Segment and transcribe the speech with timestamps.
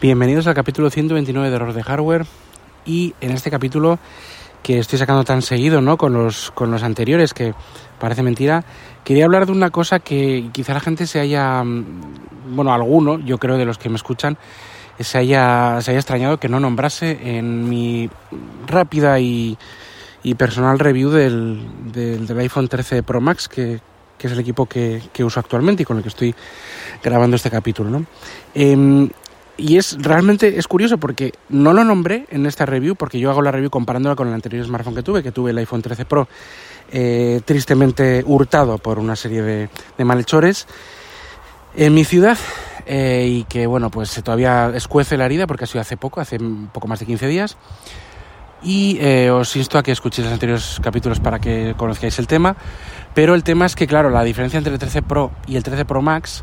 [0.00, 2.24] Bienvenidos al capítulo 129 de Error de Hardware
[2.86, 3.98] y en este capítulo
[4.62, 5.96] que estoy sacando tan seguido ¿no?
[5.96, 7.52] con, los, con los anteriores que
[7.98, 8.62] parece mentira,
[9.02, 13.38] quería hablar de una cosa que quizá la gente se haya, mm, bueno, alguno, yo
[13.38, 14.38] creo de los que me escuchan,
[15.00, 18.08] se haya, se haya extrañado que no nombrase en mi
[18.68, 19.58] rápida y,
[20.22, 21.60] y personal review del,
[21.92, 23.80] del, iPhone 13 Pro Max, que,
[24.16, 26.32] que es el equipo que, que, uso actualmente y con el que estoy
[27.02, 27.90] grabando este capítulo.
[27.90, 28.06] ¿no?
[28.54, 29.08] Eh,
[29.58, 33.42] y es realmente es curioso porque no lo nombré en esta review porque yo hago
[33.42, 36.28] la review comparándola con el anterior smartphone que tuve, que tuve el iPhone 13 Pro,
[36.90, 40.66] eh, tristemente hurtado por una serie de, malhechores
[41.76, 42.38] en mi ciudad
[42.86, 46.38] eh, y que bueno pues todavía escuece la herida porque ha sido hace poco, hace
[46.72, 47.56] poco más de 15 días.
[48.60, 52.56] Y eh, os insto a que escuchéis los anteriores capítulos para que conozcáis el tema.
[53.14, 55.84] Pero el tema es que, claro, la diferencia entre el 13 Pro y el 13
[55.84, 56.42] Pro Max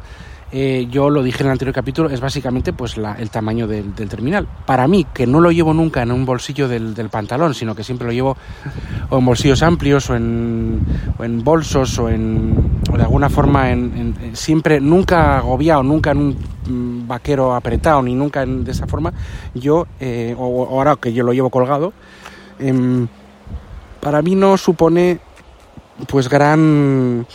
[0.57, 3.93] eh, yo lo dije en el anterior capítulo, es básicamente pues la, el tamaño del,
[3.93, 4.47] terminal.
[4.65, 8.07] Para mí, que no lo llevo nunca en un bolsillo del, pantalón, sino que siempre
[8.07, 8.37] lo llevo
[9.09, 10.79] o en bolsillos amplios o en,
[11.17, 16.19] o en bolsos o, en, o de alguna forma en, siempre, nunca agobiado, nunca en
[16.19, 16.37] un
[16.69, 19.11] mm, vaquero apretado, ni nunca en, de esa forma,
[19.55, 21.91] yo, eh, o, o, ahora que yo lo llevo colgado,
[22.59, 23.05] eh,
[23.99, 25.19] para mí no supone
[26.07, 27.27] pues gran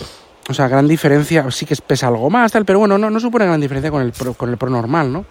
[0.49, 3.47] o sea, gran diferencia, sí que pesa algo más, tal, pero bueno, no, no supone
[3.47, 5.25] gran diferencia con el, Pro, con el Pro normal, ¿no?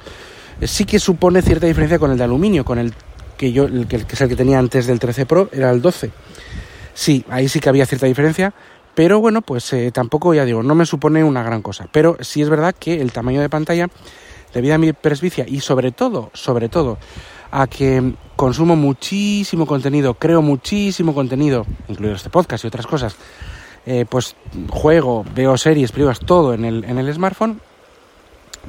[0.62, 2.94] Sí que supone cierta diferencia con el de aluminio, con el
[3.38, 6.12] que yo, el que es el que tenía antes del 13 Pro, era el 12.
[6.94, 8.54] Sí, ahí sí que había cierta diferencia,
[8.94, 11.88] pero bueno, pues eh, tampoco, ya digo, no me supone una gran cosa.
[11.92, 13.88] Pero sí es verdad que el tamaño de pantalla,
[14.54, 16.98] debido a mi presbicia y sobre todo, sobre todo,
[17.52, 23.16] a que consumo muchísimo contenido, creo muchísimo contenido, incluido este podcast y otras cosas,
[23.86, 24.36] eh, pues
[24.70, 27.60] juego, veo series, películas, todo en el, en el smartphone,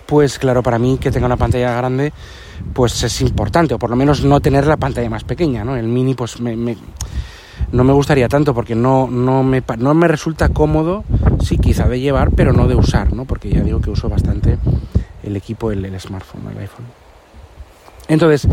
[0.07, 2.13] pues claro, para mí que tenga una pantalla grande,
[2.73, 5.77] pues es importante, o por lo menos no tener la pantalla más pequeña, ¿no?
[5.77, 6.77] El mini, pues me,
[7.73, 11.05] no me gustaría tanto porque no, no, me, no me resulta cómodo,
[11.45, 13.25] sí, quizá de llevar, pero no de usar, ¿no?
[13.25, 14.59] Porque ya digo que uso bastante
[15.23, 16.87] el equipo, el, el smartphone, el iPhone.
[18.09, 18.49] Entonces,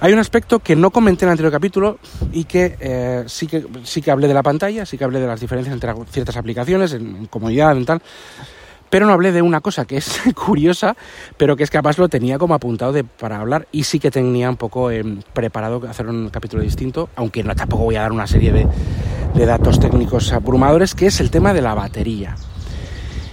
[0.00, 1.98] hay un aspecto que no comenté en el anterior capítulo
[2.32, 5.26] y que, eh, sí que sí que hablé de la pantalla, sí que hablé de
[5.26, 8.02] las diferencias entre ciertas aplicaciones, en, comodidad, en tal,
[8.90, 10.96] pero no hablé de una cosa que es curiosa,
[11.36, 14.50] pero que es capaz lo tenía como apuntado de, para hablar y sí que tenía
[14.50, 18.26] un poco eh, preparado hacer un capítulo distinto, aunque no tampoco voy a dar una
[18.26, 18.66] serie de,
[19.34, 22.36] de datos técnicos abrumadores, que es el tema de la batería.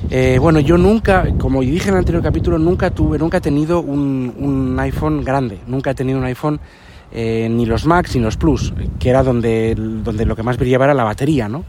[0.10, 3.82] Eh, bueno, yo nunca, como dije en el anterior capítulo, nunca tuve, nunca he tenido
[3.82, 6.60] un, un iPhone grande, nunca he tenido un iPhone
[7.12, 10.86] eh, ni los Max ni los Plus, que era donde, donde lo que más brillaba
[10.86, 11.64] era la batería, ¿no?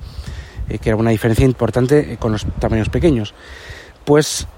[0.68, 3.34] Eh, que era una diferencia importante con los tamaños pequeños.
[4.04, 4.48] Pues,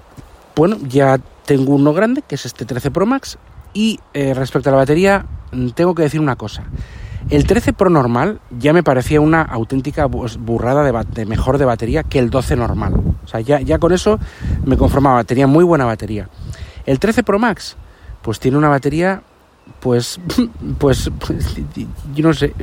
[0.55, 3.37] bueno, ya tengo uno grande, que es este 13 Pro Max,
[3.73, 5.25] y respecto a la batería,
[5.75, 6.63] tengo que decir una cosa.
[7.29, 12.03] El 13 Pro normal ya me parecía una auténtica burrada de, de, mejor de batería
[12.03, 12.93] que el 12 normal.
[13.23, 14.19] O sea, ya, ya con eso
[14.63, 16.29] me conformaba, tenía muy buena batería.
[16.85, 17.77] El 13 Pro Max,
[18.21, 19.23] pues tiene una batería,
[19.79, 20.19] pues,
[20.77, 21.55] pues, pues
[22.13, 22.53] yo no sé,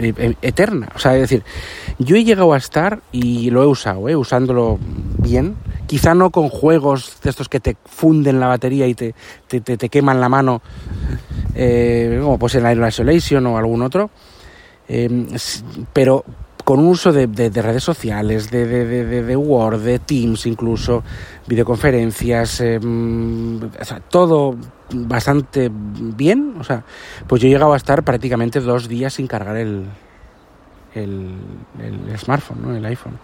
[0.43, 0.89] eterna.
[0.95, 1.43] O sea, es decir,
[1.99, 4.17] yo he llegado a estar, y lo he usado, ¿eh?
[4.17, 4.79] usándolo
[5.19, 5.57] bien,
[5.87, 9.15] quizá no con juegos de estos que te funden la batería y te,
[9.49, 10.63] te, te, queman la mano,
[11.55, 14.11] eh, como pues en Air Isolation o algún otro,
[14.95, 15.09] eh,
[15.95, 16.23] pero
[16.65, 21.03] con un uso de, de, de redes sociales, de, de, Word, de Teams incluso,
[21.47, 24.55] videoconferencias, eh, o sea, todo
[24.93, 26.57] bastante bien.
[26.61, 26.85] O sea,
[27.27, 29.87] pues yo he llegado a estar prácticamente dos días sin cargar el,
[30.95, 31.37] el,
[31.81, 32.77] el smartphone, ¿no?
[32.77, 33.19] el iPhone.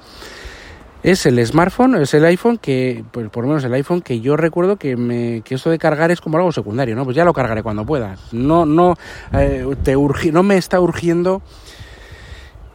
[1.03, 4.37] Es el smartphone, es el iPhone que, pues por lo menos el iPhone que yo
[4.37, 7.05] recuerdo que, me, que esto de cargar es como algo secundario, ¿no?
[7.05, 8.17] Pues ya lo cargaré cuando pueda.
[8.33, 8.97] No, no,
[9.33, 9.97] eh, te
[10.33, 11.41] no me está urgiendo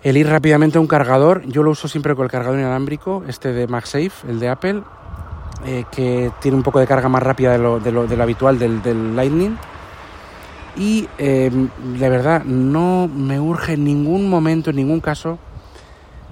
[0.03, 1.45] el ir rápidamente a un cargador.
[1.47, 4.83] Yo lo uso siempre con el cargador inalámbrico, este de MagSafe, el de Apple,
[5.65, 9.15] eh, que tiene un poco de carga más rápida de lo, de lo, habitual del,
[9.15, 9.57] Lightning.
[10.77, 11.51] Y eh,
[11.99, 15.39] de verdad, no me urge en ningún momento, en ningún caso,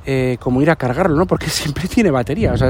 [0.06, 1.28] eh, como ir a cargarlo, ¿no?
[1.28, 2.54] Porque siempre tiene batería.
[2.54, 2.70] O sea,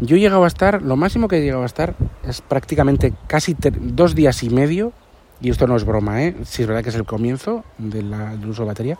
[0.00, 1.94] yo he llegado a estar, lo máximo que he llegado a estar
[2.26, 4.92] es prácticamente casi dos días y medio,
[5.40, 6.34] y esto no es broma, ¿eh?
[6.44, 8.12] Si es verdad que es el comienzo del
[8.48, 8.98] uso de batería.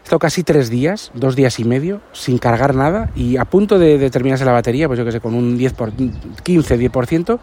[0.00, 3.78] He estado casi tres días, dos días y medio, sin cargar nada y a punto
[3.78, 7.38] de, terminarse la batería, pues yo que sé, con un 10 por, 15, 10%,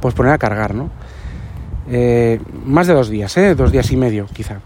[0.00, 0.90] pues poner a cargar, ¿no?
[1.88, 3.54] Eh, más de dos días, ¿eh?
[3.54, 4.60] Dos días y medio, quizá.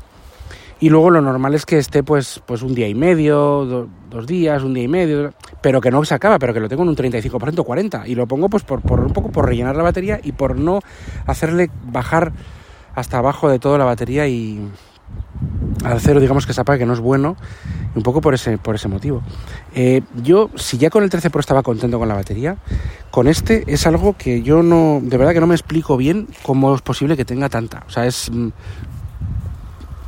[0.85, 4.63] Y luego lo normal es que esté pues, pues un día y medio, dos días,
[4.63, 5.33] un día y medio,
[5.63, 8.07] pero que no se acaba, pero que lo tengo en un 35%, 40%.
[8.07, 10.81] Y lo pongo pues por, por un poco por rellenar la batería y por no
[11.25, 12.35] hacerle bajar
[12.95, 14.61] hasta abajo de toda la batería y
[15.85, 17.39] al cero digamos que se apague, que no es bueno,
[17.95, 19.23] un poco por ese, por ese motivo.
[19.75, 22.59] Eh, yo, si ya con el 13 Pro estaba contento con la batería,
[23.11, 26.75] con este es algo que yo no, de verdad que no me explico bien cómo
[26.75, 27.85] es posible que tenga tanta.
[27.87, 28.31] O sea, es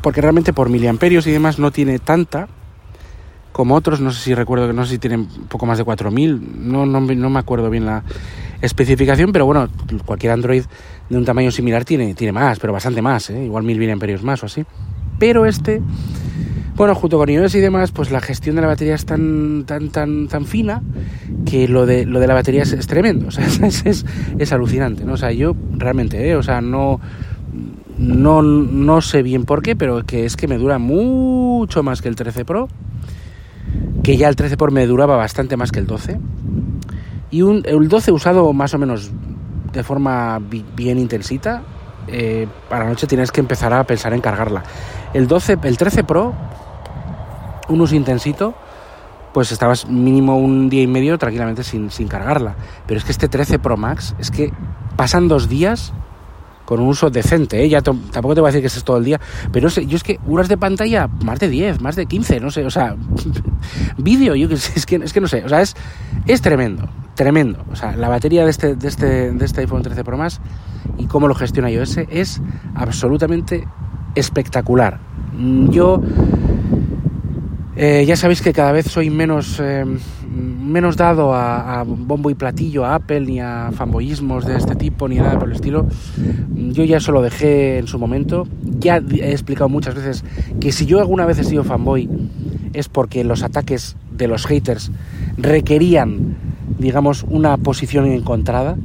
[0.07, 2.47] porque realmente por miliamperios y demás no tiene tanta
[3.51, 6.71] como otros, no sé si recuerdo que no sé si tienen poco más de 4000,
[6.71, 8.05] no, no, no me acuerdo bien la
[8.63, 9.69] especificación, pero bueno,
[10.05, 10.63] cualquier Android
[11.11, 13.47] de un tamaño similar tiene, tiene más, pero bastante más, ¿eh?
[13.47, 14.65] igual mil miliamperios más o así.
[15.19, 15.83] Pero este,
[16.77, 19.89] bueno, junto con iOS y demás, pues la gestión de la batería es tan, tan,
[19.89, 20.83] tan, tan fina
[21.47, 24.07] que lo de, lo de la batería es, tremendo, o sea, es, es,
[24.39, 25.15] es, alucinante, ¿no?
[25.15, 26.37] O sea, yo realmente, ¿eh?
[26.37, 27.01] o sea, no
[27.99, 32.09] no, no sé bien por qué, pero que es que me dura mucho más que
[32.09, 32.69] el 13 Pro.
[34.03, 36.19] Que ya el 13 Pro me duraba bastante más que el 12.
[37.31, 39.11] Y un, el 12 usado más o menos
[39.73, 41.63] de forma bien intensita.
[42.09, 44.63] Eh, para la noche tienes que empezar a pensar en cargarla.
[45.13, 46.35] El 12, el 13 Pro,
[47.69, 48.55] un uso intensito,
[49.33, 52.55] pues estabas mínimo un día y medio tranquilamente sin, sin cargarla.
[52.87, 54.53] Pero es que este 13 Pro Max, es que
[54.97, 55.93] pasan dos días
[56.67, 57.69] con un uso decente, ¿eh?
[57.71, 59.19] ya tampoco te voy a decir que es todo el día,
[59.53, 62.67] pero yo es que horas de pantalla, más de 10, más de 15, no sé,
[62.67, 62.97] o sea,
[63.97, 65.75] vídeo, yo es que, es que no sé, o sea, es,
[66.27, 70.05] es tremendo, tremendo, o sea, la batería de este, de este, de este iPhone 13
[70.05, 70.41] Pro Max
[70.99, 72.43] y cómo lo gestiona iOS es
[72.75, 73.67] absolutamente
[74.15, 74.99] espectacular.
[75.71, 76.01] Yo
[77.77, 79.85] eh, ya sabéis que cada vez soy menos, eh,
[80.27, 85.17] menos dado a, bombo y platillo, a Apple, ni a fanboyismos de este tipo, ni
[85.17, 85.87] nada por el estilo.
[86.55, 88.49] Yo ya eso lo dejé en su momento.
[88.63, 90.25] Ya he explicado muchas veces
[90.59, 92.09] que si yo alguna vez he sido fanboy
[92.73, 94.91] es porque los ataques de los haters
[95.37, 96.37] requerían,
[96.79, 98.77] digamos, una posición encontrada.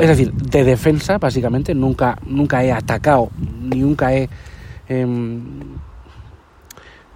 [0.00, 1.74] Es decir, de defensa, básicamente.
[1.74, 3.30] Nunca, nunca he atacado,
[3.62, 4.28] ni nunca he...
[4.88, 5.40] Em,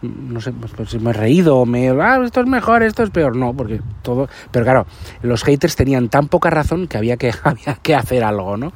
[0.02, 3.36] no sé, pues, pues me he reído, me, ah, esto es mejor, esto es peor,
[3.36, 4.86] no, porque todo, pero claro,
[5.22, 8.72] los haters tenían tan poca razón que había que, había que hacer algo, ¿no?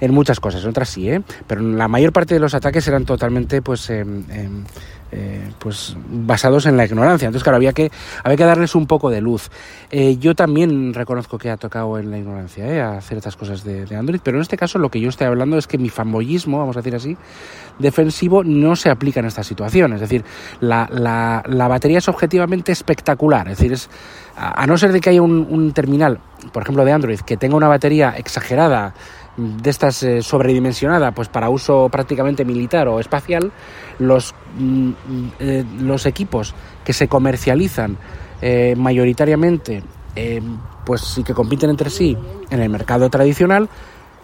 [0.00, 1.22] En muchas cosas, en otras sí, ¿eh?
[1.46, 4.04] Pero la mayor parte de los ataques eran totalmente, pues, eh,
[5.58, 7.26] pues basados en la ignorancia.
[7.26, 7.90] Entonces, claro, había que,
[8.22, 9.50] había que darles un poco de luz.
[9.90, 12.80] Eh, yo también reconozco que ha tocado en la ignorancia ¿eh?
[12.80, 15.66] a ciertas cosas de, Android, pero en este caso lo que yo estoy hablando es
[15.66, 17.16] que mi fanboyismo, vamos a decir así,
[17.78, 19.92] defensivo no se aplica en esta situación.
[19.92, 20.24] Es decir,
[20.60, 23.48] la, la, la batería es objetivamente espectacular.
[23.48, 23.90] Es decir, es,
[24.36, 26.20] a, no ser de que haya un terminal,
[26.52, 28.94] por ejemplo, de Android, que tenga una batería exagerada,
[29.36, 33.52] de estas eh, sobredimensionada pues para uso prácticamente militar o espacial
[33.98, 34.90] los, mm,
[35.38, 36.54] eh, los equipos
[36.84, 37.96] que se comercializan
[38.42, 39.82] eh, mayoritariamente
[40.84, 42.16] pues sí que compiten entre sí
[42.50, 43.68] en el mercado tradicional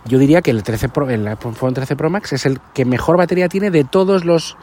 [0.05, 3.17] yo diría que el 13 Pro, el iPhone 13 Pro Max es el que mejor
[3.17, 4.57] batería tiene de todos los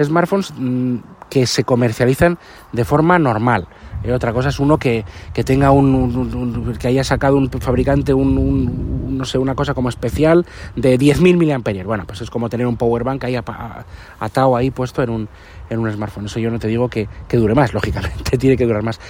[0.00, 0.96] smartphones mm,
[1.30, 2.38] que se comercializan
[2.72, 3.68] de forma normal
[4.04, 9.16] eh, otra cosa es uno que, que tenga un, que haya sacado un fabricante un,
[9.16, 11.84] no sé, una cosa como especial de 10.000 mAh.
[11.84, 15.28] Bueno, pues es como tener un power bank ahí atado ahí puesto en un,
[15.70, 16.26] en un smartphone.
[16.26, 19.00] Eso yo no te digo que, que dure más, lógicamente, tiene que durar más.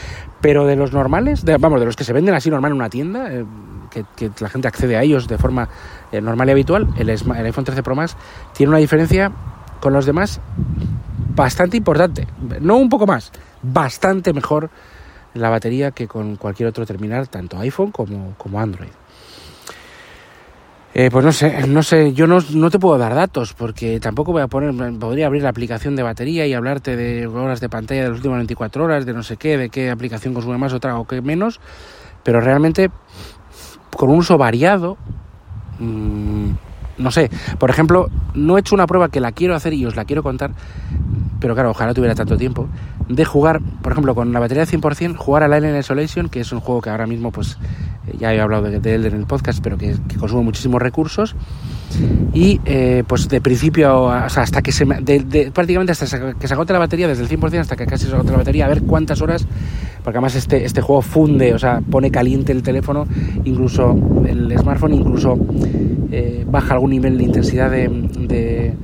[0.40, 3.32] Pero de los normales, vamos, de los que se venden así normal en una tienda,
[3.32, 3.44] eh,
[3.90, 5.68] que, que, la gente accede a ellos de forma
[6.12, 8.16] eh, normal y habitual, el, el iPhone 13 Pro Max
[8.54, 9.32] tiene una diferencia
[9.80, 10.40] con los demás
[11.34, 12.26] bastante importante.
[12.60, 13.32] No un poco más,
[13.62, 14.70] bastante mejor
[15.34, 18.90] la batería que con cualquier otro terminal, tanto iPhone como, como Android.
[20.98, 24.32] Eh, pues no sé, no sé, yo no, no, te puedo dar datos porque tampoco
[24.32, 28.04] voy a poner, podría abrir la aplicación de batería y hablarte de horas de pantalla
[28.04, 30.98] de las últimas 24 horas, de no sé qué, de qué aplicación consume más otra
[30.98, 31.60] o qué menos,
[32.22, 32.90] pero realmente
[33.94, 34.96] con un uso variado,
[35.80, 36.52] mmm,
[36.98, 39.96] no sé, por ejemplo, no he hecho una prueba que la quiero hacer y os
[39.96, 40.52] la quiero contar,
[41.40, 42.68] pero claro, ojalá tuviera tanto tiempo,
[43.08, 46.52] de jugar, por ejemplo, con la batería de 100%, jugar a Alien Isolation, que es
[46.52, 47.58] un juego que ahora mismo, pues,
[48.06, 51.36] eh, ya he hablado de, él en el podcast, pero que, consume muchísimos recursos,
[52.34, 56.78] y eh, pues de principio, hasta que se, de, prácticamente hasta que se agote la
[56.78, 59.46] batería, desde el 100% hasta que casi se agote la batería, a ver cuántas horas,
[60.04, 63.06] porque además este, este juego funde, o sea, pone caliente el teléfono,
[63.44, 65.38] incluso el smartphone, incluso
[66.12, 68.74] eh, baja algún nivel de intensidad de,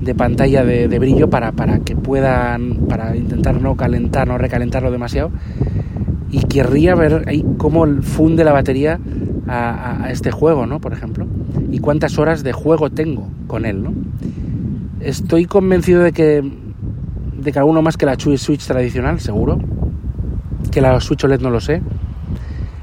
[0.00, 5.30] de, pantalla de, brillo para, para que puedan, para intentar no calentar, no recalentarlo demasiado.
[6.30, 8.98] Y querría ver ahí cómo funde la batería
[9.48, 10.80] a, este juego, ¿no?
[10.80, 11.26] Por ejemplo.
[11.72, 13.92] Y cuántas horas de juego tengo con él, ¿no?
[15.00, 16.42] Estoy convencido de que,
[17.38, 19.58] de que alguno más que la Switch tradicional, seguro.
[20.70, 21.82] Que la Switch OLED no lo sé.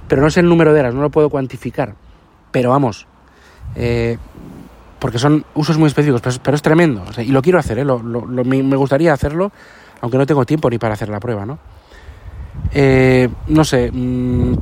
[0.07, 1.95] Pero no sé el número de horas, no lo puedo cuantificar.
[2.51, 3.07] Pero vamos,
[3.75, 4.17] eh,
[4.99, 7.05] porque son usos muy específicos, pero, es tremendo.
[7.17, 7.85] y lo quiero hacer, ¿eh?
[7.85, 9.51] me gustaría hacerlo,
[10.01, 11.59] aunque no tengo tiempo ni para hacer la prueba, ¿no?
[12.73, 14.53] Eh, no sé, mm,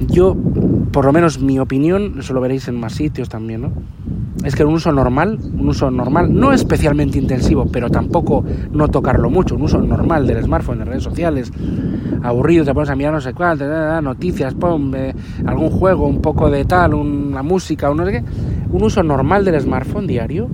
[0.00, 0.36] yo,
[0.92, 3.72] por lo menos mi opinión, eso lo veréis en más sitios también, ¿no?
[4.44, 9.30] Es que un uso normal, un uso normal, no especialmente intensivo, pero tampoco no tocarlo
[9.30, 11.52] mucho, un uso normal del smartphone, de redes sociales,
[12.22, 13.58] aburrido, te pones a mirar no sé cuál,
[14.02, 15.14] noticias, pum, eh,
[15.46, 18.24] algún juego, un poco de tal, una música, un no sé qué.
[18.70, 20.48] Un uso normal del smartphone diario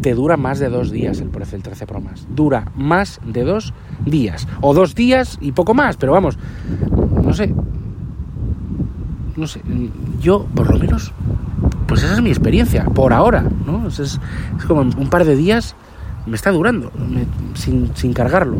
[0.00, 2.26] te dura más de dos días el del 13 Pro Max.
[2.34, 3.72] Dura más de dos
[4.04, 4.48] días.
[4.60, 6.38] O dos días y poco más, pero vamos,
[7.22, 7.54] no sé,
[9.36, 9.60] no sé,
[10.20, 11.12] yo por lo menos,
[11.86, 13.88] pues esa es mi experiencia, por ahora, ¿no?
[13.88, 14.20] Es,
[14.66, 15.74] como un par de días
[16.26, 16.90] me está durando
[17.54, 18.58] sin, cargarlo.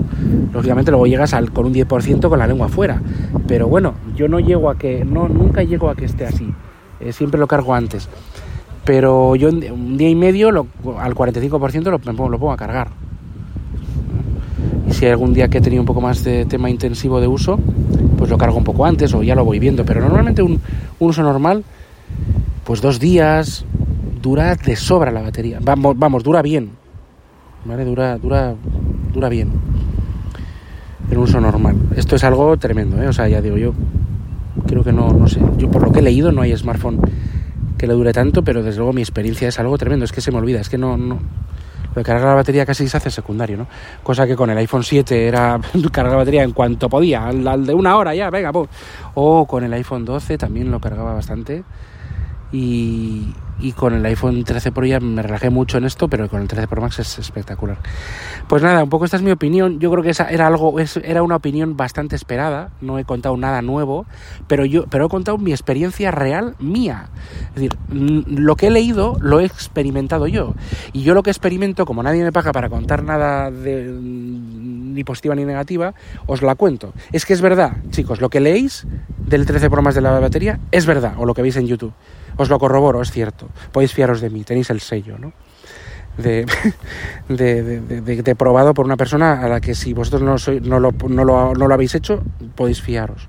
[0.52, 3.00] Lógicamente luego llegas al, con un 10% con la lengua afuera,
[3.46, 6.52] pero bueno, yo no llego a que, no, nunca llego a que esté así,
[7.00, 8.08] eh, siempre lo cargo antes.
[8.84, 12.88] Pero yo un día y medio al 45% lo, lo pongo a cargar.
[14.88, 17.28] Y si hay algún día que he tenido un poco más de tema intensivo de
[17.28, 17.60] uso,
[18.16, 19.84] pues lo cargo un poco antes o ya lo voy viendo.
[19.84, 20.60] Pero normalmente un,
[20.98, 21.64] uso normal,
[22.64, 23.64] pues dos días,
[24.20, 25.58] dura de sobra la batería.
[25.60, 26.70] Vamos, vamos dura bien.
[27.64, 27.84] ¿Vale?
[27.84, 28.54] Dura, dura,
[29.12, 29.50] dura bien.
[31.10, 31.76] En uso normal.
[31.96, 33.08] Esto es algo tremendo, ¿eh?
[33.08, 33.74] O sea, ya digo, yo
[34.66, 35.40] creo que no, no sé.
[35.58, 37.00] Yo por lo que he leído no hay smartphone
[37.76, 40.04] que le dure tanto, pero desde luego mi experiencia es algo tremendo.
[40.04, 40.96] Es que se me olvida, es que no,
[41.94, 43.66] de cargar la batería casi se hace secundario, ¿no?
[44.02, 45.60] Cosa que con el iPhone 7 era
[45.92, 48.50] cargar la batería en cuanto podía, al, de una hora ya, venga,
[49.14, 51.64] O con el iPhone 12 también lo cargaba bastante.
[52.52, 56.42] Y, y con el iPhone 13 Pro ya me relajé mucho en esto, pero con
[56.42, 57.78] el 13 Pro Max es espectacular.
[58.48, 59.78] Pues nada, un poco esta es mi opinión.
[59.78, 62.70] Yo creo que esa era algo, era una opinión bastante esperada.
[62.80, 64.06] No he contado nada nuevo,
[64.48, 67.08] pero yo, pero he contado mi experiencia real mía.
[67.50, 70.54] Es decir, lo que he leído lo he experimentado yo.
[70.92, 75.34] Y yo lo que experimento, como nadie me paga para contar nada de, ni positiva
[75.34, 75.94] ni negativa,
[76.26, 76.92] os la cuento.
[77.12, 78.86] Es que es verdad, chicos, lo que leéis
[79.18, 81.92] del 13 Pro Max de la batería es verdad, o lo que veis en YouTube.
[82.42, 83.48] Os lo corroboro, es cierto.
[83.70, 85.32] Podéis fiaros de mí, tenéis el sello, ¿no?
[86.18, 86.44] De,
[87.80, 91.24] de, probado por una persona a la que si vosotros no, sois, no, lo, no,
[91.24, 92.22] lo, no lo habéis hecho,
[92.54, 93.28] podéis fiaros.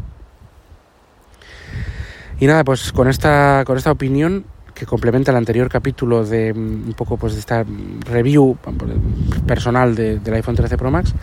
[2.39, 4.43] Y nada, pues con esta, con esta opinión
[4.73, 7.63] que complementa el anterior capítulo de mm, un poco pues de esta
[8.09, 8.57] review
[9.47, 11.13] personal del iPhone 13 Pro Max,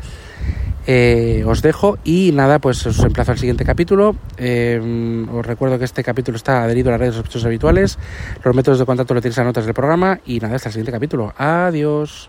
[0.92, 4.16] eh, os dejo y nada, pues os emplazo al siguiente capítulo.
[4.36, 7.96] Eh, os recuerdo que este capítulo está adherido a las redes sospechosos habituales.
[8.42, 10.90] Los métodos de contacto lo tenéis en notas del programa y nada, hasta el siguiente
[10.90, 11.32] capítulo.
[11.36, 12.28] Adiós.